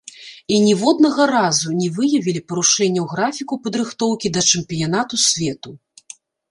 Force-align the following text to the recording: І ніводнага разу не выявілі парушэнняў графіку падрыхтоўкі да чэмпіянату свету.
І 0.53 0.61
ніводнага 0.67 1.27
разу 1.33 1.75
не 1.83 1.89
выявілі 1.99 2.41
парушэнняў 2.53 3.05
графіку 3.15 3.53
падрыхтоўкі 3.69 4.27
да 4.37 4.41
чэмпіянату 4.55 5.15
свету. 5.31 5.69